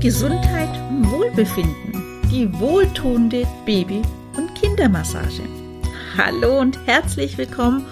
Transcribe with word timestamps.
Gesundheit 0.00 0.70
und 0.88 1.10
Wohlbefinden. 1.10 2.22
Die 2.32 2.50
wohltuende 2.58 3.46
Baby- 3.66 4.00
und 4.34 4.54
Kindermassage. 4.54 5.42
Hallo 6.16 6.58
und 6.58 6.78
herzlich 6.86 7.36
willkommen 7.36 7.84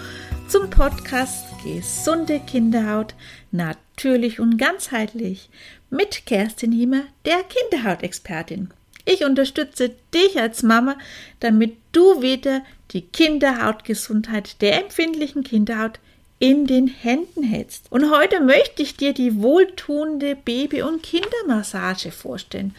zum 0.48 0.70
Podcast 0.70 1.44
Gesunde 1.62 2.40
Kinderhaut, 2.40 3.14
natürlich 3.50 4.40
und 4.40 4.56
ganzheitlich 4.56 5.50
mit 5.90 6.24
Kerstin 6.24 6.72
Hiemer, 6.72 7.02
der 7.26 7.42
Kinderhautexpertin. 7.42 8.70
Ich 9.04 9.26
unterstütze 9.26 9.90
dich 10.14 10.40
als 10.40 10.62
Mama, 10.62 10.96
damit 11.40 11.76
du 11.92 12.22
wieder 12.22 12.62
die 12.92 13.02
Kinderhautgesundheit 13.02 14.62
der 14.62 14.82
empfindlichen 14.82 15.44
Kinderhaut 15.44 16.00
in 16.38 16.66
den 16.66 16.86
Händen 16.86 17.42
hältst. 17.42 17.90
Und 17.90 18.10
heute 18.10 18.40
möchte 18.40 18.82
ich 18.82 18.96
dir 18.96 19.12
die 19.12 19.42
wohltuende 19.42 20.36
Baby- 20.36 20.82
und 20.82 21.02
Kindermassage 21.02 22.10
vorstellen. 22.10 22.74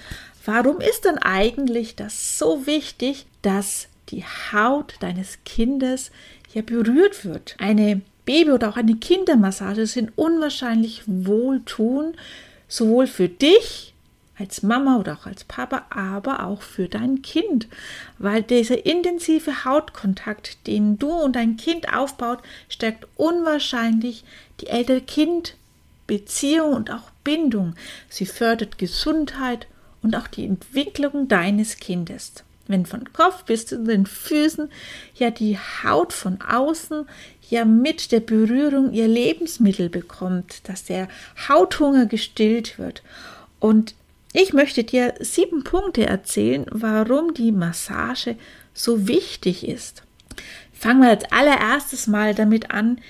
Warum 0.45 0.79
ist 0.79 1.05
denn 1.05 1.17
eigentlich 1.17 1.95
das 1.95 2.37
so 2.39 2.65
wichtig, 2.65 3.25
dass 3.41 3.87
die 4.09 4.23
Haut 4.51 4.95
deines 5.01 5.39
Kindes 5.43 6.11
ja 6.53 6.61
berührt 6.61 7.25
wird? 7.25 7.55
Eine 7.59 8.01
Baby- 8.25 8.51
oder 8.51 8.69
auch 8.69 8.77
eine 8.77 8.95
Kindermassage 8.95 9.86
sind 9.87 10.11
unwahrscheinlich 10.15 11.03
wohltun, 11.05 12.14
sowohl 12.67 13.07
für 13.07 13.28
dich 13.28 13.93
als 14.39 14.64
Mama 14.64 14.98
oder 14.98 15.14
auch 15.14 15.25
als 15.25 15.43
Papa, 15.43 15.86
aber 15.89 16.46
auch 16.46 16.61
für 16.61 16.88
dein 16.88 17.21
Kind, 17.21 17.68
weil 18.18 18.42
dieser 18.42 18.86
intensive 18.86 19.65
Hautkontakt, 19.65 20.65
den 20.65 20.98
du 20.98 21.12
und 21.12 21.36
dein 21.36 21.57
Kind 21.57 21.93
aufbaut, 21.93 22.39
stärkt 22.70 23.06
unwahrscheinlich 23.18 24.24
die 24.62 24.68
Eltern-Kind-Beziehung 24.68 26.74
und 26.74 26.92
auch 26.92 27.12
Bindung. 27.24 27.75
Sie 28.07 28.25
fördert 28.25 28.78
Gesundheit 28.78 29.68
und 30.02 30.15
auch 30.15 30.28
die 30.28 30.46
Entwicklung 30.46 31.28
deines 31.28 31.76
Kindes. 31.78 32.44
Wenn 32.67 32.86
von 32.86 33.12
Kopf 33.14 33.44
bis 33.44 33.66
zu 33.66 33.84
den 33.84 34.06
Füßen 34.06 34.70
ja 35.16 35.31
die 35.31 35.58
Haut 35.58 36.14
von 36.14 36.40
außen 36.42 37.08
ja 37.50 37.66
mit 37.66 38.12
der 38.12 38.20
Berührung 38.20 38.94
ihr 38.94 39.08
Lebensmittel 39.08 39.90
bekommt, 39.90 40.70
dass 40.70 40.86
der 40.86 41.08
Hauthunger 41.50 42.06
gestillt 42.06 42.78
wird. 42.78 43.02
Und 43.59 43.96
ich 44.33 44.53
möchte 44.53 44.83
dir 44.83 45.16
sieben 45.19 45.63
Punkte 45.63 46.05
erzählen, 46.05 46.66
warum 46.72 47.33
die 47.33 47.52
Massage 47.52 48.35
so 48.73 49.08
wichtig 49.08 49.67
ist. 49.67 50.03
Fangen 50.73 51.02
wir 51.02 51.09
als 51.09 51.31
allererstes 51.31 52.08
mal 52.08 52.35
damit 52.35 52.72
an. 52.72 53.02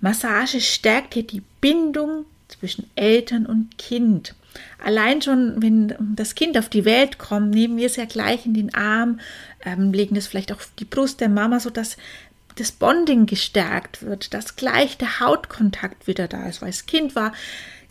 Massage 0.00 0.60
stärkt 0.60 1.14
hier 1.14 1.26
die 1.26 1.42
Bindung 1.60 2.24
zwischen 2.46 2.88
Eltern 2.94 3.44
und 3.44 3.76
Kind. 3.76 4.34
Allein 4.82 5.20
schon, 5.20 5.60
wenn 5.60 5.94
das 6.16 6.34
Kind 6.34 6.56
auf 6.56 6.68
die 6.68 6.84
Welt 6.84 7.18
kommt, 7.18 7.50
nehmen 7.50 7.76
wir 7.76 7.86
es 7.86 7.96
ja 7.96 8.06
gleich 8.06 8.46
in 8.46 8.54
den 8.54 8.74
Arm, 8.74 9.20
ähm, 9.64 9.92
legen 9.92 10.16
es 10.16 10.26
vielleicht 10.26 10.52
auf 10.52 10.70
die 10.78 10.84
Brust 10.84 11.20
der 11.20 11.28
Mama, 11.28 11.60
sodass 11.60 11.96
das 12.56 12.72
Bonding 12.72 13.26
gestärkt 13.26 14.02
wird, 14.02 14.34
dass 14.34 14.56
gleich 14.56 14.96
der 14.96 15.20
Hautkontakt 15.20 16.06
wieder 16.06 16.26
da 16.28 16.48
ist, 16.48 16.62
weil 16.62 16.70
das 16.70 16.86
Kind 16.86 17.14
war 17.14 17.32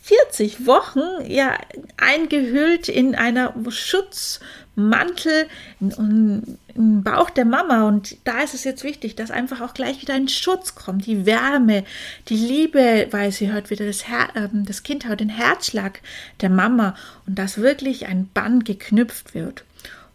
40 0.07 0.65
Wochen 0.65 1.01
ja 1.27 1.57
eingehüllt 1.97 2.87
in 2.87 3.13
einer 3.13 3.53
Schutzmantel 3.69 5.47
im 5.81 7.03
Bauch 7.03 7.29
der 7.29 7.43
Mama. 7.43 7.85
Und 7.89 8.15
da 8.23 8.41
ist 8.41 8.53
es 8.53 8.63
jetzt 8.63 8.85
wichtig, 8.85 9.15
dass 9.15 9.31
einfach 9.31 9.59
auch 9.59 9.73
gleich 9.73 10.01
wieder 10.01 10.13
ein 10.13 10.29
Schutz 10.29 10.75
kommt, 10.75 11.05
die 11.07 11.25
Wärme, 11.25 11.83
die 12.29 12.37
Liebe, 12.37 13.07
weil 13.11 13.33
sie 13.33 13.51
hört 13.51 13.69
wieder 13.69 13.85
das, 13.85 14.07
Her 14.07 14.29
äh, 14.35 14.47
das 14.53 14.83
Kind 14.83 15.09
hört 15.09 15.19
den 15.19 15.27
Herzschlag 15.27 15.99
der 16.39 16.51
Mama 16.51 16.95
und 17.25 17.37
dass 17.37 17.57
wirklich 17.57 18.07
ein 18.07 18.29
Band 18.33 18.63
geknüpft 18.63 19.33
wird. 19.33 19.65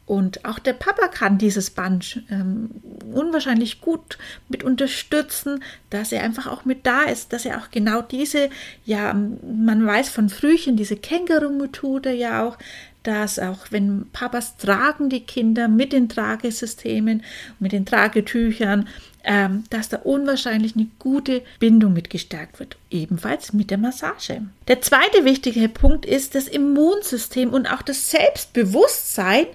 Und 0.04 0.44
auch 0.44 0.58
der 0.58 0.72
Papa 0.72 1.08
kann 1.08 1.38
dieses 1.38 1.70
Band 1.70 2.22
ähm, 2.28 2.70
unwahrscheinlich 3.12 3.80
gut 3.80 4.18
mit 4.48 4.64
unterstützen, 4.64 5.62
dass 5.90 6.10
er 6.10 6.24
einfach 6.24 6.48
auch 6.48 6.64
mit 6.64 6.86
da 6.86 7.02
ist, 7.02 7.32
dass 7.32 7.44
er 7.44 7.58
auch 7.58 7.70
genau 7.70 8.02
diese, 8.02 8.50
ja, 8.84 9.14
man 9.14 9.86
weiß 9.86 10.08
von 10.08 10.28
Frühchen, 10.28 10.76
diese 10.76 10.96
Känguru-Methode 10.96 12.12
ja 12.12 12.44
auch, 12.44 12.58
dass 13.04 13.38
auch 13.38 13.58
wenn 13.70 14.06
Papas 14.12 14.56
tragen 14.56 15.08
die 15.08 15.24
Kinder 15.24 15.68
mit 15.68 15.92
den 15.92 16.08
Tragesystemen, 16.08 17.22
mit 17.58 17.72
den 17.72 17.86
Tragetüchern, 17.86 18.88
ähm, 19.24 19.64
dass 19.70 19.88
da 19.88 19.98
unwahrscheinlich 19.98 20.74
eine 20.76 20.88
gute 20.98 21.42
Bindung 21.58 21.92
mit 21.92 22.10
gestärkt 22.10 22.58
wird, 22.58 22.76
ebenfalls 22.90 23.52
mit 23.52 23.70
der 23.70 23.78
Massage. 23.78 24.42
Der 24.68 24.80
zweite 24.80 25.24
wichtige 25.24 25.68
Punkt 25.68 26.06
ist 26.06 26.34
das 26.34 26.48
Immunsystem 26.48 27.52
und 27.52 27.66
auch 27.66 27.82
das 27.82 28.10
Selbstbewusstsein 28.10 29.46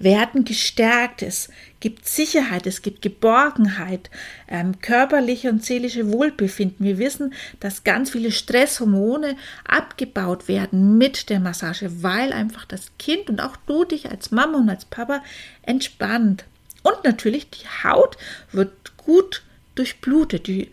werden 0.00 0.44
gestärkt. 0.44 1.22
Es 1.22 1.50
gibt 1.78 2.08
Sicherheit, 2.08 2.66
es 2.66 2.82
gibt 2.82 3.02
Geborgenheit, 3.02 4.10
ähm, 4.48 4.80
körperliche 4.80 5.50
und 5.50 5.64
seelische 5.64 6.10
Wohlbefinden. 6.10 6.84
Wir 6.84 6.98
wissen, 6.98 7.34
dass 7.60 7.84
ganz 7.84 8.10
viele 8.10 8.32
Stresshormone 8.32 9.36
abgebaut 9.64 10.48
werden 10.48 10.98
mit 10.98 11.30
der 11.30 11.38
Massage, 11.38 12.02
weil 12.02 12.32
einfach 12.32 12.64
das 12.64 12.90
Kind 12.98 13.30
und 13.30 13.40
auch 13.40 13.56
du 13.66 13.84
dich 13.84 14.10
als 14.10 14.30
Mama 14.30 14.58
und 14.58 14.70
als 14.70 14.86
Papa 14.86 15.22
entspannt. 15.62 16.44
Und 16.82 17.04
natürlich 17.04 17.50
die 17.50 17.66
Haut 17.84 18.16
wird 18.52 18.96
gut 18.96 19.42
durchblutet. 19.80 20.46
Die, 20.46 20.70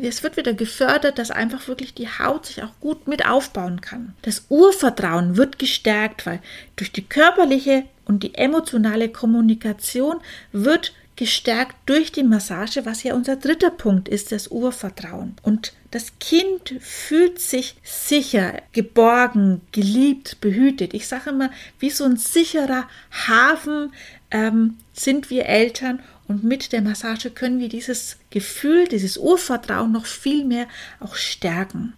es 0.00 0.22
wird 0.22 0.36
wieder 0.36 0.52
gefördert, 0.52 1.18
dass 1.18 1.30
einfach 1.30 1.68
wirklich 1.68 1.94
die 1.94 2.08
Haut 2.08 2.46
sich 2.46 2.62
auch 2.62 2.80
gut 2.80 3.06
mit 3.06 3.24
aufbauen 3.24 3.80
kann. 3.80 4.14
Das 4.22 4.46
Urvertrauen 4.48 5.36
wird 5.36 5.58
gestärkt, 5.58 6.26
weil 6.26 6.40
durch 6.74 6.90
die 6.90 7.04
körperliche 7.04 7.84
und 8.04 8.22
die 8.22 8.34
emotionale 8.34 9.08
Kommunikation 9.08 10.16
wird 10.52 10.92
gestärkt 11.14 11.76
durch 11.86 12.12
die 12.12 12.24
Massage, 12.24 12.84
was 12.84 13.02
ja 13.02 13.14
unser 13.14 13.36
dritter 13.36 13.70
Punkt 13.70 14.08
ist, 14.08 14.32
das 14.32 14.48
Urvertrauen. 14.48 15.36
Und 15.42 15.72
das 15.96 16.18
Kind 16.18 16.74
fühlt 16.80 17.40
sich 17.40 17.76
sicher, 17.82 18.60
geborgen, 18.72 19.62
geliebt, 19.72 20.42
behütet. 20.42 20.92
Ich 20.92 21.08
sage 21.08 21.30
immer, 21.30 21.50
wie 21.78 21.88
so 21.88 22.04
ein 22.04 22.18
sicherer 22.18 22.86
Hafen 23.26 23.94
ähm, 24.30 24.76
sind 24.92 25.30
wir 25.30 25.46
Eltern 25.46 26.02
und 26.28 26.44
mit 26.44 26.72
der 26.72 26.82
Massage 26.82 27.30
können 27.30 27.60
wir 27.60 27.70
dieses 27.70 28.18
Gefühl, 28.28 28.86
dieses 28.88 29.16
Urvertrauen 29.16 29.90
noch 29.90 30.04
viel 30.04 30.44
mehr 30.44 30.66
auch 31.00 31.14
stärken. 31.14 31.94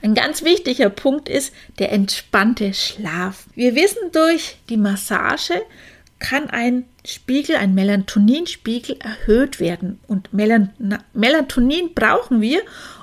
Ein 0.00 0.14
ganz 0.14 0.44
wichtiger 0.44 0.88
Punkt 0.88 1.28
ist 1.28 1.52
der 1.80 1.90
entspannte 1.90 2.72
Schlaf. 2.72 3.46
Wir 3.56 3.74
wissen 3.74 4.12
durch 4.12 4.58
die 4.68 4.76
Massage 4.76 5.60
kann 6.20 6.50
ein 6.50 6.84
Spiegel, 7.04 7.56
ein 7.56 7.74
Melatoninspiegel 7.74 8.98
erhöht 9.00 9.58
werden. 9.58 9.98
Und 10.06 10.28
Melatonin 10.32 11.94
brauchen 11.94 12.40
wir, 12.40 12.60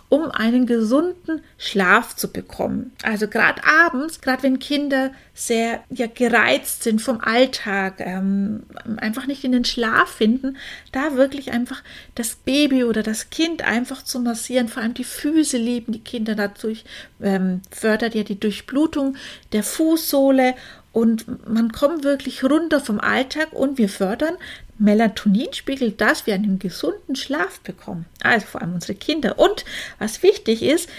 um 0.10 0.32
einen 0.32 0.66
gesunden 0.66 1.42
Schlaf 1.58 2.16
zu 2.16 2.32
bekommen. 2.32 2.92
Also 3.04 3.28
gerade 3.28 3.62
abends, 3.66 4.22
gerade 4.22 4.44
wenn 4.44 4.60
Kinder 4.60 5.12
sehr 5.34 5.84
ja, 5.90 6.08
gereizt 6.08 6.84
sind 6.84 7.02
vom 7.02 7.20
Alltag, 7.20 7.96
ähm, 8.00 8.64
einfach 8.98 9.28
nicht 9.28 9.44
in 9.44 9.52
den 9.52 9.66
Schlaf 9.66 10.10
finden, 10.10 10.58
da 10.94 11.16
wirklich 11.16 11.52
einfach 11.52 11.84
das 12.16 12.36
Baby 12.36 12.86
oder 12.86 13.04
das 13.04 13.30
Kind 13.30 13.64
einfach 13.64 14.02
zu 14.02 14.20
massieren, 14.20 14.70
vor 14.70 14.82
allem 14.82 14.94
die 14.94 15.04
Füße 15.04 15.58
lieben 15.58 15.92
die 15.92 16.00
Kinder 16.00 16.36
dadurch, 16.36 16.86
ähm, 17.22 17.62
fördert 17.70 18.16
ja 18.16 18.24
die 18.24 18.40
Durchblutung 18.40 19.18
der 19.52 19.64
Fußsohle 19.64 20.56
und 20.98 21.48
man 21.48 21.72
kommt 21.72 22.04
wirklich 22.04 22.44
runter 22.44 22.80
vom 22.80 23.00
Alltag 23.00 23.54
und 23.54 23.78
wir 23.78 23.88
fördern 23.88 24.36
Melatonin 24.80 25.54
spiegelt, 25.54 26.02
dass 26.02 26.26
wir 26.26 26.34
einen 26.34 26.58
gesunden 26.58 27.16
Schlaf 27.16 27.60
bekommen. 27.60 28.06
Also 28.24 28.48
vor 28.48 28.62
allem 28.64 28.74
unsere 28.74 28.96
Kinder. 28.96 29.38
Und 29.38 29.64
was 30.00 30.24
wichtig 30.24 30.64
ist, 30.64 30.90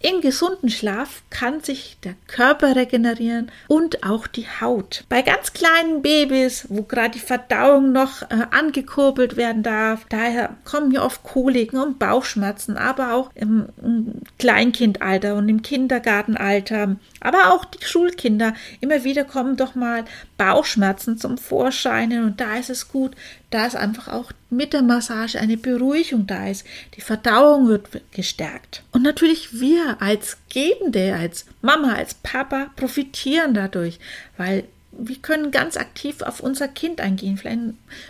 im 0.00 0.20
gesunden 0.20 0.68
Schlaf 0.68 1.22
kann 1.30 1.60
sich 1.60 1.98
der 2.04 2.14
Körper 2.26 2.76
regenerieren 2.76 3.50
und 3.66 4.04
auch 4.04 4.26
die 4.26 4.46
Haut. 4.60 5.04
Bei 5.08 5.22
ganz 5.22 5.52
kleinen 5.52 6.02
Babys, 6.02 6.66
wo 6.68 6.82
gerade 6.82 7.10
die 7.10 7.18
Verdauung 7.18 7.92
noch 7.92 8.22
äh, 8.22 8.46
angekurbelt 8.50 9.36
werden 9.36 9.62
darf, 9.62 10.06
daher 10.08 10.56
kommen 10.64 10.90
hier 10.90 11.02
oft 11.02 11.22
Koliken 11.22 11.80
und 11.80 11.98
Bauchschmerzen, 11.98 12.76
aber 12.76 13.14
auch 13.14 13.30
im, 13.34 13.68
im 13.82 14.22
Kleinkindalter 14.38 15.34
und 15.34 15.48
im 15.48 15.62
Kindergartenalter, 15.62 16.96
aber 17.20 17.52
auch 17.52 17.64
die 17.64 17.84
Schulkinder. 17.84 18.54
Immer 18.80 19.04
wieder 19.04 19.24
kommen 19.24 19.56
doch 19.56 19.74
mal 19.74 20.04
Bauchschmerzen 20.36 21.18
zum 21.18 21.38
Vorschein 21.38 22.12
und 22.24 22.40
da 22.40 22.56
ist 22.56 22.70
es 22.70 22.88
gut, 22.88 23.16
dass 23.50 23.74
einfach 23.74 24.08
auch 24.08 24.32
mit 24.50 24.72
der 24.72 24.82
Massage 24.82 25.38
eine 25.38 25.56
Beruhigung 25.56 26.26
da 26.26 26.48
ist. 26.48 26.66
Die 26.96 27.00
Verdauung 27.00 27.68
wird 27.68 27.88
gestärkt. 28.12 28.82
Und 28.92 29.02
natürlich 29.02 29.60
wir 29.60 30.00
als 30.00 30.38
Gebende, 30.48 31.14
als 31.14 31.46
Mama, 31.60 31.94
als 31.94 32.14
Papa 32.14 32.70
profitieren 32.76 33.54
dadurch, 33.54 33.98
weil 34.36 34.64
wir 34.90 35.16
können 35.16 35.50
ganz 35.50 35.76
aktiv 35.76 36.22
auf 36.22 36.40
unser 36.40 36.66
Kind 36.66 37.00
eingehen. 37.00 37.36
Vielleicht 37.36 37.58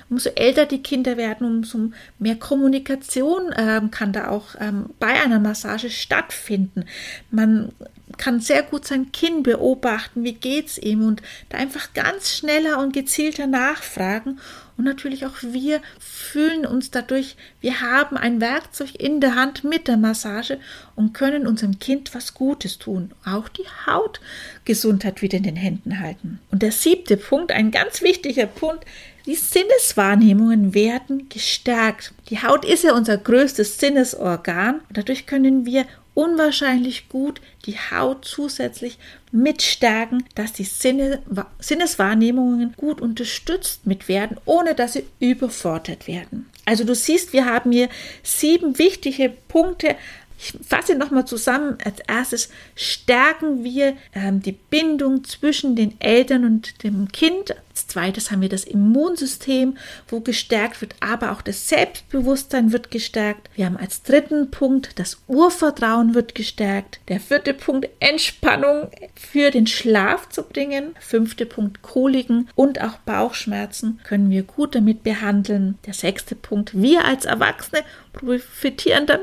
umso 0.09 0.31
älter 0.31 0.65
die 0.65 0.83
Kinder 0.83 1.17
werden, 1.17 1.47
umso 1.47 1.91
mehr 2.19 2.37
Kommunikation 2.37 3.53
ähm, 3.57 3.91
kann 3.91 4.13
da 4.13 4.29
auch 4.29 4.55
ähm, 4.59 4.87
bei 4.99 5.21
einer 5.21 5.41
Massage 5.41 5.91
stattfinden. 5.91 6.85
Man 7.31 7.73
kann 8.17 8.41
sehr 8.41 8.63
gut 8.63 8.87
sein 8.87 9.13
Kind 9.13 9.43
beobachten, 9.43 10.25
wie 10.25 10.33
geht's 10.33 10.79
ihm 10.79 11.07
und 11.07 11.21
da 11.51 11.59
einfach 11.59 11.93
ganz 11.93 12.35
schneller 12.35 12.79
und 12.79 12.93
gezielter 12.95 13.47
nachfragen 13.47 14.39
und 14.79 14.85
natürlich 14.85 15.27
auch 15.27 15.35
wir 15.43 15.83
fühlen 15.99 16.65
uns 16.65 16.93
dadurch, 16.93 17.37
wir 17.61 17.81
haben 17.81 18.17
ein 18.17 18.41
Werkzeug 18.41 18.95
in 18.95 19.21
der 19.21 19.35
Hand 19.35 19.65
mit 19.65 19.89
der 19.89 19.97
Massage 19.97 20.59
und 20.95 21.13
können 21.13 21.49
unserem 21.49 21.81
Kind 21.81 22.15
was 22.15 22.33
Gutes 22.33 22.79
tun. 22.79 23.11
Auch 23.27 23.49
die 23.49 23.67
Hautgesundheit 23.87 25.21
wieder 25.21 25.39
in 25.39 25.43
den 25.43 25.57
Händen 25.57 25.99
halten. 25.99 26.39
Und 26.53 26.63
der 26.63 26.71
siebte 26.71 27.17
Punkt, 27.17 27.51
ein 27.51 27.73
ganz 27.73 28.03
wichtiger 28.03 28.47
Punkt, 28.47 28.87
die 29.27 29.35
Sinneswahrnehmungen 29.35 30.75
werden 30.75 31.29
gestärkt. 31.29 32.15
Die 32.31 32.41
Haut 32.41 32.65
ist 32.65 32.85
ja 32.85 32.95
unser 32.95 33.19
größtes 33.19 33.81
Sinnesorgan. 33.81 34.81
Dadurch 34.91 35.27
können 35.27 35.67
wir 35.67 35.87
unwahrscheinlich 36.19 37.09
gut 37.09 37.41
die 37.65 37.77
Haut 37.79 38.25
zusätzlich 38.25 38.99
mitstärken, 39.31 40.25
dass 40.35 40.53
die 40.53 40.65
Sinne, 40.65 41.23
Sinneswahrnehmungen 41.61 42.75
gut 42.77 43.01
unterstützt 43.01 43.87
mit 43.87 44.09
werden, 44.09 44.37
ohne 44.45 44.75
dass 44.75 44.95
sie 44.95 45.05
überfordert 45.21 46.09
werden. 46.09 46.51
Also 46.65 46.83
du 46.83 46.97
siehst, 46.97 47.33
wir 47.33 47.47
haben 47.47 47.71
hier 47.71 47.89
sieben 48.25 48.81
wichtige 48.81 49.33
Punkte 49.47 49.95
ich 50.41 50.55
fasse 50.65 50.95
nochmal 50.95 51.27
zusammen. 51.27 51.79
Als 51.85 51.99
erstes 52.07 52.49
stärken 52.77 53.65
wir 53.65 53.97
ähm, 54.15 54.41
die 54.41 54.53
Bindung 54.53 55.25
zwischen 55.25 55.75
den 55.75 56.01
Eltern 56.01 56.45
und 56.45 56.85
dem 56.85 57.11
Kind. 57.11 57.57
Als 57.79 57.87
zweites 57.87 58.33
haben 58.33 58.43
wir 58.43 58.49
das 58.49 58.65
Immunsystem, 58.65 59.79
wo 60.09 60.19
gestärkt 60.19 60.81
wird, 60.81 60.97
aber 60.99 61.31
auch 61.31 61.43
das 61.43 61.69
Selbstbewusstsein 61.69 62.73
wird 62.73 62.91
gestärkt. 62.91 63.49
Wir 63.55 63.67
haben 63.67 63.77
als 63.77 64.03
dritten 64.03 64.51
Punkt 64.51 64.99
das 64.99 65.19
Urvertrauen 65.29 66.13
wird 66.13 66.35
gestärkt. 66.35 66.99
Der 67.07 67.21
vierte 67.21 67.55
Punkt 67.55 67.89
Entspannung 68.01 68.91
für 69.15 69.53
den 69.53 69.69
Schlaf 69.69 70.29
zu 70.29 70.43
bringen. 70.43 70.97
Fünfte 70.99 71.47
Punkt 71.47 71.81
Koliken 71.83 72.51
und 72.57 72.81
auch 72.81 72.99
Bauchschmerzen 72.99 74.01
können 74.03 74.29
wir 74.29 74.43
gut 74.43 74.75
damit 74.75 75.05
behandeln. 75.05 75.79
Der 75.87 75.95
sechste 75.95 76.35
Punkt 76.35 76.73
wir 76.83 77.05
als 77.05 77.27
Erwachsene 77.27 77.83
profitieren 78.13 79.07
dann 79.07 79.21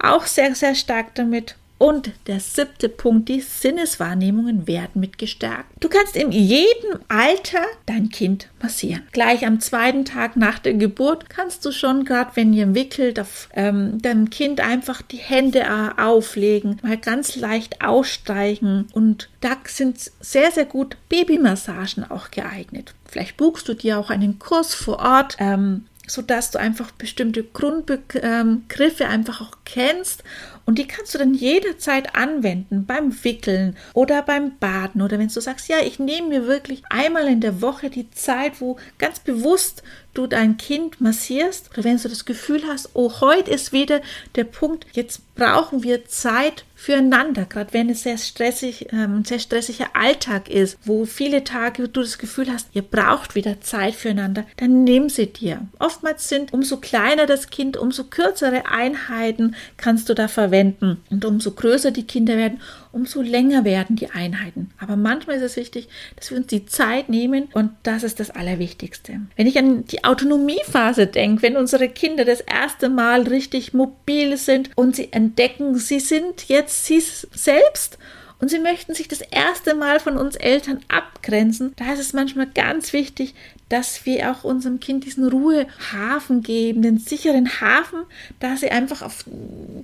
auch 0.00 0.26
sehr, 0.26 0.56
sehr 0.56 0.74
stark 0.74 1.14
damit. 1.14 1.54
Und 1.82 2.12
der 2.28 2.38
siebte 2.38 2.88
Punkt, 2.88 3.28
die 3.28 3.40
Sinneswahrnehmungen 3.40 4.68
werden 4.68 5.00
mit 5.00 5.18
gestärkt. 5.18 5.68
Du 5.80 5.88
kannst 5.88 6.14
in 6.14 6.30
jedem 6.30 7.00
Alter 7.08 7.64
dein 7.86 8.08
Kind 8.08 8.46
massieren. 8.62 9.02
Gleich 9.10 9.44
am 9.44 9.58
zweiten 9.58 10.04
Tag 10.04 10.36
nach 10.36 10.60
der 10.60 10.74
Geburt 10.74 11.28
kannst 11.28 11.64
du 11.64 11.72
schon, 11.72 12.04
gerade 12.04 12.30
wenn 12.36 12.52
ihr 12.52 12.76
wickelt, 12.76 13.18
auf 13.18 13.48
ähm, 13.54 14.00
deinem 14.00 14.30
Kind 14.30 14.60
einfach 14.60 15.02
die 15.02 15.16
Hände 15.16 15.62
äh, 15.62 16.00
auflegen, 16.00 16.78
mal 16.84 16.98
ganz 16.98 17.34
leicht 17.34 17.84
ausstreichen. 17.84 18.86
Und 18.92 19.28
da 19.40 19.56
sind 19.64 19.98
sehr, 20.20 20.52
sehr 20.52 20.66
gut 20.66 20.96
Babymassagen 21.08 22.08
auch 22.08 22.30
geeignet. 22.30 22.94
Vielleicht 23.06 23.36
buchst 23.36 23.68
du 23.68 23.74
dir 23.74 23.98
auch 23.98 24.10
einen 24.10 24.38
Kurs 24.38 24.72
vor 24.72 25.00
Ort. 25.00 25.34
Ähm, 25.40 25.86
sodass 26.06 26.50
du 26.50 26.58
einfach 26.58 26.90
bestimmte 26.90 27.44
Grundbegriffe 27.44 29.06
einfach 29.06 29.40
auch 29.40 29.58
kennst 29.64 30.24
und 30.64 30.78
die 30.78 30.86
kannst 30.86 31.14
du 31.14 31.18
dann 31.18 31.34
jederzeit 31.34 32.14
anwenden 32.14 32.86
beim 32.86 33.12
Wickeln 33.24 33.76
oder 33.94 34.22
beim 34.22 34.58
Baden 34.58 35.02
oder 35.02 35.18
wenn 35.18 35.28
du 35.28 35.40
sagst, 35.40 35.68
ja, 35.68 35.78
ich 35.84 35.98
nehme 35.98 36.28
mir 36.28 36.46
wirklich 36.46 36.82
einmal 36.90 37.26
in 37.26 37.40
der 37.40 37.60
Woche 37.62 37.90
die 37.90 38.10
Zeit, 38.10 38.60
wo 38.60 38.76
ganz 38.98 39.20
bewusst 39.20 39.82
du 40.14 40.26
dein 40.26 40.58
Kind 40.58 41.00
massierst 41.00 41.70
oder 41.72 41.84
wenn 41.84 41.96
du 41.96 42.08
das 42.08 42.24
Gefühl 42.24 42.62
hast, 42.68 42.90
oh, 42.94 43.20
heute 43.20 43.50
ist 43.50 43.72
wieder 43.72 44.02
der 44.34 44.44
Punkt, 44.44 44.86
jetzt 44.92 45.34
brauchen 45.34 45.82
wir 45.82 46.04
Zeit 46.04 46.64
füreinander, 46.74 47.46
gerade 47.46 47.72
wenn 47.72 47.88
es 47.88 48.02
sehr 48.02 48.18
stressig, 48.18 48.88
ähm, 48.92 49.24
sehr 49.24 49.38
stressiger 49.38 49.86
Alltag 49.94 50.50
ist, 50.50 50.76
wo 50.84 51.06
viele 51.06 51.44
Tage 51.44 51.88
du 51.88 52.02
das 52.02 52.18
Gefühl 52.18 52.52
hast, 52.52 52.68
ihr 52.74 52.82
braucht 52.82 53.34
wieder 53.34 53.60
Zeit 53.62 53.94
füreinander, 53.94 54.44
dann 54.58 54.84
nimm 54.84 55.08
sie 55.08 55.28
dir. 55.28 55.66
Oftmals 55.78 56.28
sind 56.28 56.52
umso 56.52 56.76
kleiner 56.78 57.24
das 57.24 57.48
Kind, 57.48 57.78
umso 57.78 58.04
kürzere 58.04 58.66
Einheiten 58.66 59.54
kannst 59.78 60.08
du 60.10 60.14
da 60.14 60.28
verwenden 60.28 60.51
und 61.10 61.24
umso 61.24 61.52
größer 61.52 61.90
die 61.90 62.06
Kinder 62.06 62.36
werden, 62.36 62.60
umso 62.92 63.22
länger 63.22 63.64
werden 63.64 63.96
die 63.96 64.10
Einheiten. 64.10 64.70
Aber 64.78 64.96
manchmal 64.96 65.36
ist 65.36 65.42
es 65.42 65.56
wichtig, 65.56 65.88
dass 66.16 66.30
wir 66.30 66.38
uns 66.38 66.48
die 66.48 66.66
Zeit 66.66 67.08
nehmen 67.08 67.48
und 67.52 67.70
das 67.82 68.02
ist 68.02 68.20
das 68.20 68.30
Allerwichtigste. 68.30 69.20
Wenn 69.36 69.46
ich 69.46 69.58
an 69.58 69.84
die 69.86 70.04
Autonomiephase 70.04 71.06
denke, 71.06 71.42
wenn 71.42 71.56
unsere 71.56 71.88
Kinder 71.88 72.24
das 72.24 72.40
erste 72.40 72.88
Mal 72.88 73.22
richtig 73.22 73.72
mobil 73.72 74.36
sind 74.36 74.70
und 74.76 74.96
sie 74.96 75.12
entdecken, 75.12 75.76
sie 75.76 76.00
sind 76.00 76.48
jetzt 76.48 76.84
sie 76.84 77.00
selbst 77.00 77.98
und 78.42 78.48
sie 78.48 78.58
möchten 78.58 78.92
sich 78.92 79.06
das 79.06 79.20
erste 79.20 79.76
Mal 79.76 80.00
von 80.00 80.16
uns 80.18 80.34
Eltern 80.34 80.80
abgrenzen, 80.88 81.74
da 81.76 81.92
ist 81.92 82.00
es 82.00 82.12
manchmal 82.12 82.48
ganz 82.48 82.92
wichtig, 82.92 83.34
dass 83.68 84.04
wir 84.04 84.32
auch 84.32 84.42
unserem 84.42 84.80
Kind 84.80 85.04
diesen 85.04 85.28
Ruhehafen 85.28 86.42
geben, 86.42 86.82
den 86.82 86.98
sicheren 86.98 87.60
Hafen, 87.60 88.00
da 88.40 88.56
sie 88.56 88.68
einfach 88.68 89.02
auf 89.02 89.24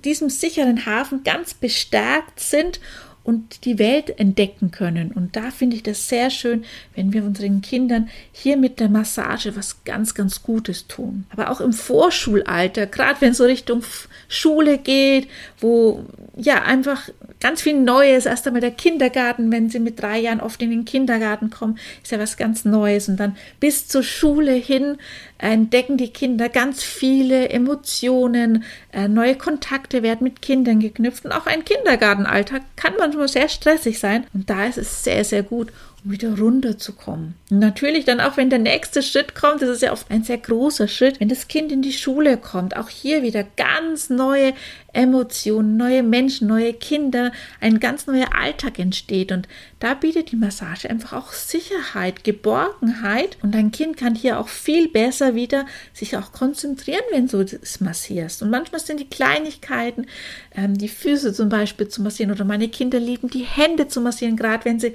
diesem 0.05 0.29
sicheren 0.29 0.87
Hafen 0.87 1.23
ganz 1.23 1.55
bestärkt 1.55 2.41
sind 2.41 2.81
und 3.29 3.67
die 3.67 3.79
Welt 3.79 4.19
entdecken 4.19 4.71
können. 4.71 5.13
Und 5.13 5.37
da 5.37 5.51
finde 5.51 5.77
ich 5.77 5.83
das 5.83 6.09
sehr 6.09 6.31
schön, 6.31 6.65
wenn 6.95 7.13
wir 7.13 7.23
unseren 7.23 7.61
Kindern 7.61 8.09
hier 8.33 8.57
mit 8.57 8.81
der 8.81 8.89
Massage 8.89 9.55
was 9.55 9.85
ganz, 9.85 10.15
ganz 10.15 10.43
Gutes 10.43 10.87
tun. 10.87 11.27
Aber 11.29 11.51
auch 11.51 11.61
im 11.61 11.75
Vorschulalter, 11.75 12.87
gerade 12.87 13.21
wenn 13.21 13.33
es 13.33 13.37
so 13.37 13.45
Richtung 13.45 13.83
Schule 14.29 14.79
geht, 14.79 15.29
wo 15.59 16.07
ja 16.39 16.63
einfach 16.63 17.11
ganz 17.39 17.61
viel 17.61 17.79
Neues, 17.79 18.25
erst 18.25 18.47
einmal 18.47 18.63
der 18.63 18.71
Kindergarten, 18.71 19.53
wenn 19.53 19.69
sie 19.69 19.79
mit 19.79 20.01
drei 20.01 20.19
Jahren 20.21 20.41
oft 20.41 20.63
in 20.63 20.71
den 20.71 20.87
Kindergarten 20.87 21.51
kommen, 21.51 21.79
ist 22.03 22.13
ja 22.13 22.19
was 22.19 22.39
ganz 22.39 22.65
Neues. 22.65 23.11
Und 23.11 23.19
dann 23.19 23.37
bis 23.61 23.89
zur 23.89 24.05
Schule 24.05 24.53
hin 24.53 24.97
entdecken 25.38 25.96
die 25.96 26.12
Kinder 26.12 26.49
ganz 26.49 26.82
viele 26.82 27.49
Emotionen, 27.49 28.64
äh, 28.93 29.08
neue 29.08 29.37
Kontakte 29.37 30.02
werden 30.02 30.25
mit 30.25 30.43
Kindern 30.43 30.81
geknüpft. 30.81 31.25
Und 31.25 31.32
auch 31.32 31.46
ein 31.46 31.64
Kindergartenalltag 31.64 32.62
kann 32.76 32.94
manchmal 32.99 33.29
sehr 33.29 33.49
stressig 33.49 33.99
sein. 33.99 34.26
Und 34.35 34.50
da 34.50 34.67
ist 34.67 34.79
es 34.79 35.05
sehr, 35.05 35.25
sehr 35.25 35.43
gut, 35.44 35.73
wieder 36.05 36.39
runterzukommen. 36.39 37.35
Und 37.50 37.59
natürlich 37.59 38.05
dann 38.05 38.21
auch, 38.21 38.37
wenn 38.37 38.50
der 38.50 38.59
nächste 38.59 39.03
Schritt 39.03 39.35
kommt, 39.35 39.62
das 39.62 39.69
ist 39.69 39.83
ja 39.83 39.93
oft 39.93 40.11
ein 40.11 40.23
sehr 40.23 40.39
großer 40.39 40.89
Schritt, 40.89 41.21
wenn 41.21 41.29
das 41.29 41.49
Kind 41.49 41.73
in 41.73 41.83
die 41.83 41.93
Schule 41.93 42.37
kommt, 42.37 42.77
auch 42.77 42.89
hier 42.89 43.23
wieder 43.23 43.45
ganz 43.56 44.09
neue 44.09 44.55
Emotionen, 44.93 45.77
neue 45.77 46.03
Menschen, 46.03 46.49
neue 46.49 46.73
Kinder, 46.73 47.33
ein 47.61 47.79
ganz 47.79 48.06
neuer 48.06 48.35
Alltag 48.35 48.79
entsteht. 48.79 49.33
Und 49.33 49.49
da 49.81 49.95
bietet 49.95 50.33
die 50.33 50.37
Massage 50.37 50.89
einfach 50.89 51.12
auch 51.12 51.33
Sicherheit, 51.33 52.25
Geborgenheit. 52.25 53.37
Und 53.43 53.55
dein 53.55 53.71
Kind 53.71 53.97
kann 53.97 54.14
hier 54.14 54.38
auch 54.40 54.49
viel 54.49 54.88
besser 54.88 55.35
wieder 55.35 55.67
sich 55.93 56.17
auch 56.17 56.33
konzentrieren, 56.33 57.02
wenn 57.12 57.28
du 57.28 57.40
es 57.40 57.81
massierst. 57.81 58.43
Und 58.43 58.50
manchmal 58.50 58.81
sind 58.81 59.00
die 59.00 59.11
Kleinigkeiten, 59.11 60.07
ähm, 60.55 60.76
die 60.76 60.88
Füße 60.88 61.33
zum 61.33 61.49
Beispiel 61.49 61.88
zu 61.88 62.02
massieren 62.02 62.33
oder 62.33 62.45
meine 62.45 62.69
Kinder 62.69 62.99
lieben 62.99 63.28
die 63.28 63.45
Hände 63.45 63.88
zu 63.88 64.00
massieren, 64.00 64.37
gerade 64.37 64.64
wenn 64.64 64.81
sie 64.81 64.95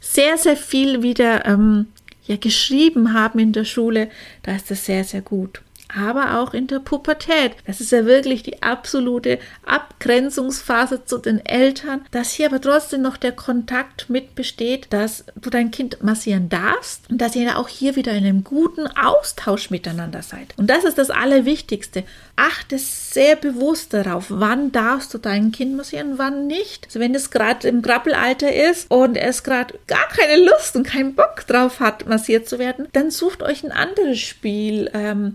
sehr, 0.00 0.38
sehr 0.38 0.56
viel 0.56 1.02
wieder 1.02 1.46
ähm, 1.46 1.88
ja, 2.24 2.36
geschrieben 2.36 3.14
haben 3.14 3.38
in 3.38 3.52
der 3.52 3.64
Schule, 3.64 4.10
da 4.42 4.54
ist 4.54 4.70
das 4.70 4.84
sehr, 4.84 5.04
sehr 5.04 5.22
gut 5.22 5.62
aber 5.94 6.38
auch 6.40 6.54
in 6.54 6.66
der 6.66 6.80
Pubertät. 6.80 7.52
Das 7.66 7.80
ist 7.80 7.92
ja 7.92 8.04
wirklich 8.04 8.42
die 8.42 8.62
absolute 8.62 9.38
Abgrenzungsphase 9.64 11.04
zu 11.04 11.18
den 11.18 11.44
Eltern, 11.44 12.04
dass 12.10 12.32
hier 12.32 12.46
aber 12.46 12.60
trotzdem 12.60 13.02
noch 13.02 13.16
der 13.16 13.32
Kontakt 13.32 14.10
mit 14.10 14.34
besteht, 14.34 14.86
dass 14.90 15.24
du 15.36 15.50
dein 15.50 15.70
Kind 15.70 16.02
massieren 16.02 16.48
darfst 16.48 17.08
und 17.10 17.18
dass 17.18 17.34
ihr 17.36 17.58
auch 17.58 17.68
hier 17.68 17.96
wieder 17.96 18.12
in 18.12 18.24
einem 18.24 18.44
guten 18.44 18.86
Austausch 18.86 19.70
miteinander 19.70 20.22
seid. 20.22 20.54
Und 20.56 20.68
das 20.68 20.84
ist 20.84 20.98
das 20.98 21.10
Allerwichtigste. 21.10 22.04
Achte 22.36 22.78
sehr 22.78 23.36
bewusst 23.36 23.94
darauf, 23.94 24.26
wann 24.28 24.70
darfst 24.70 25.12
du 25.14 25.18
dein 25.18 25.50
Kind 25.52 25.76
massieren, 25.76 26.18
wann 26.18 26.46
nicht. 26.46 26.86
Also 26.86 27.00
wenn 27.00 27.14
es 27.14 27.30
gerade 27.30 27.66
im 27.66 27.82
Krabbelalter 27.82 28.52
ist 28.52 28.90
und 28.90 29.16
es 29.16 29.42
gerade 29.42 29.74
gar 29.86 30.08
keine 30.08 30.44
Lust 30.44 30.76
und 30.76 30.86
keinen 30.86 31.14
Bock 31.14 31.46
drauf 31.46 31.80
hat, 31.80 32.06
massiert 32.06 32.48
zu 32.48 32.58
werden, 32.58 32.86
dann 32.92 33.10
sucht 33.10 33.42
euch 33.42 33.64
ein 33.64 33.72
anderes 33.72 34.18
Spiel. 34.20 34.90
Ähm, 34.92 35.32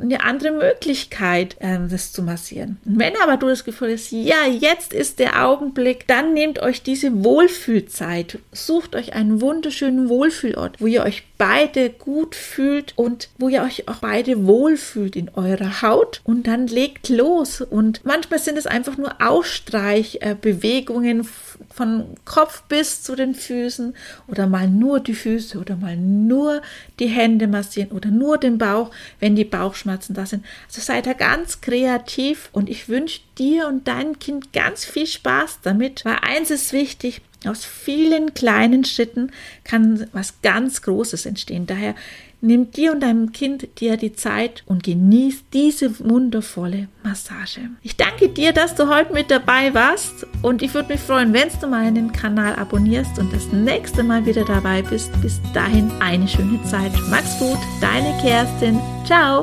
eine 0.00 0.24
andere 0.24 0.52
Möglichkeit, 0.52 1.56
ähm, 1.60 1.88
das 1.90 2.12
zu 2.12 2.22
massieren. 2.22 2.78
wenn 2.84 3.14
aber 3.22 3.36
du 3.36 3.48
das 3.48 3.64
Gefühl 3.64 3.92
hast, 3.92 4.12
ja, 4.12 4.46
jetzt 4.46 4.92
ist 4.92 5.18
der 5.18 5.46
Augenblick, 5.46 6.06
dann 6.06 6.34
nehmt 6.34 6.60
euch 6.60 6.82
diese 6.82 7.24
Wohlfühlzeit, 7.24 8.38
sucht 8.52 8.94
euch 8.94 9.14
einen 9.14 9.40
wunderschönen 9.40 10.08
Wohlfühlort, 10.08 10.80
wo 10.80 10.86
ihr 10.86 11.02
euch 11.02 11.24
beide 11.42 11.90
gut 11.90 12.36
fühlt 12.36 12.96
und 12.96 13.28
wo 13.36 13.48
ihr 13.48 13.62
euch 13.62 13.88
auch 13.88 13.96
beide 13.96 14.46
wohlfühlt 14.46 15.16
in 15.16 15.28
eurer 15.30 15.82
Haut 15.82 16.20
und 16.22 16.46
dann 16.46 16.68
legt 16.68 17.08
los. 17.08 17.60
Und 17.60 18.00
manchmal 18.04 18.38
sind 18.38 18.56
es 18.56 18.68
einfach 18.68 18.96
nur 18.96 19.20
Ausstreichbewegungen 19.20 21.26
von 21.74 22.04
Kopf 22.24 22.62
bis 22.68 23.02
zu 23.02 23.16
den 23.16 23.34
Füßen 23.34 23.96
oder 24.28 24.46
mal 24.46 24.68
nur 24.68 25.00
die 25.00 25.14
Füße 25.14 25.58
oder 25.58 25.74
mal 25.74 25.96
nur 25.96 26.62
die 27.00 27.08
Hände 27.08 27.48
massieren 27.48 27.90
oder 27.90 28.10
nur 28.10 28.38
den 28.38 28.58
Bauch, 28.58 28.92
wenn 29.18 29.34
die 29.34 29.44
Bauch 29.44 29.72
Bauchschmerzen 29.72 30.14
da 30.14 30.26
sind. 30.26 30.44
Also 30.66 30.80
sei 30.80 31.00
da 31.00 31.14
ganz 31.14 31.60
kreativ 31.60 32.50
und 32.52 32.68
ich 32.68 32.88
wünsche 32.88 33.20
dir 33.38 33.68
und 33.68 33.88
deinem 33.88 34.18
Kind 34.18 34.52
ganz 34.52 34.84
viel 34.84 35.06
Spaß 35.06 35.60
damit, 35.62 36.04
weil 36.04 36.18
eins 36.20 36.50
ist 36.50 36.72
wichtig, 36.72 37.22
aus 37.48 37.64
vielen 37.64 38.34
kleinen 38.34 38.84
Schritten 38.84 39.30
kann 39.64 40.06
was 40.12 40.40
ganz 40.42 40.82
Großes 40.82 41.26
entstehen. 41.26 41.66
Daher 41.66 41.94
nimm 42.42 42.70
dir 42.70 42.92
und 42.92 43.00
deinem 43.00 43.32
Kind 43.32 43.80
dir 43.80 43.96
die 43.96 44.12
Zeit 44.12 44.64
und 44.66 44.82
genieß 44.82 45.44
diese 45.52 45.98
wundervolle 46.00 46.88
Massage. 47.02 47.60
Ich 47.82 47.96
danke 47.96 48.28
dir, 48.28 48.52
dass 48.52 48.74
du 48.74 48.88
heute 48.88 49.12
mit 49.12 49.30
dabei 49.30 49.72
warst 49.74 50.26
und 50.42 50.60
ich 50.62 50.74
würde 50.74 50.92
mich 50.92 51.00
freuen, 51.00 51.32
wenn 51.32 51.48
du 51.60 51.66
meinen 51.68 52.12
Kanal 52.12 52.56
abonnierst 52.56 53.18
und 53.18 53.32
das 53.32 53.46
nächste 53.52 54.02
Mal 54.02 54.26
wieder 54.26 54.44
dabei 54.44 54.82
bist. 54.82 55.10
Bis 55.22 55.40
dahin 55.54 55.90
eine 56.00 56.28
schöne 56.28 56.62
Zeit. 56.64 56.92
Mach's 57.08 57.38
gut, 57.38 57.58
deine 57.80 58.20
Kerstin. 58.20 58.78
Ciao. 59.06 59.40